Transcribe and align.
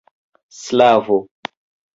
slavo 0.61 1.17